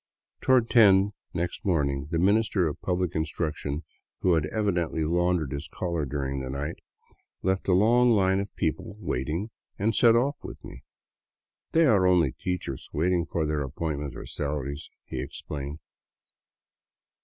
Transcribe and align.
Toward 0.41 0.67
ten 0.67 1.13
next 1.31 1.63
morning 1.63 2.07
the 2.09 2.17
Minister 2.17 2.67
of 2.67 2.81
Public 2.81 3.13
Instruction, 3.13 3.83
who 4.21 4.33
had 4.33 4.47
evidently 4.47 5.05
laundered 5.05 5.51
his 5.51 5.67
collar 5.67 6.05
during 6.05 6.39
the 6.39 6.49
night, 6.49 6.77
left 7.43 7.67
a 7.67 7.73
long 7.73 8.09
hne 8.09 8.41
of 8.41 8.55
people 8.55 8.95
waiting 8.99 9.51
and 9.77 9.93
set 9.95 10.15
off 10.15 10.39
with 10.43 10.65
me." 10.65 10.81
They 11.73 11.85
are 11.85 12.07
only 12.07 12.31
teachers, 12.31 12.89
waiting 12.91 13.27
for 13.27 13.45
their 13.45 13.61
appointments 13.61 14.15
or 14.15 14.25
salaries," 14.25 14.89
he 15.05 15.19
explained. 15.19 15.77